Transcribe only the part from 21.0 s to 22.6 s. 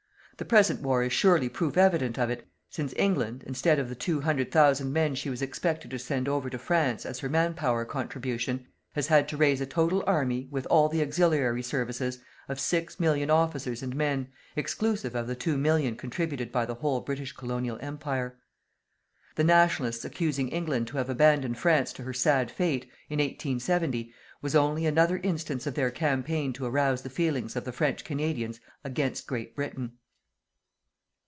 abandoned France to her sad